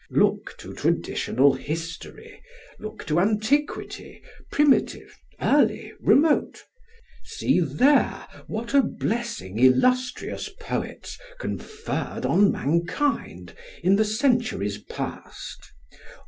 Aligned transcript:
"Look 0.09 0.55
to 0.57 0.73
traditional 0.73 1.53
history, 1.53 2.41
look 2.79 3.05
To 3.05 3.19
antiquity, 3.19 4.23
primitive, 4.51 5.15
early, 5.39 5.93
remote; 5.99 6.63
See 7.23 7.59
there, 7.59 8.25
what 8.47 8.73
a 8.73 8.81
blessing 8.81 9.59
illustrious 9.59 10.49
poets 10.59 11.19
Conferr'd 11.39 12.25
on 12.25 12.51
mankind, 12.51 13.53
in 13.83 13.95
the 13.95 14.03
centuries 14.05 14.79
past. 14.79 15.71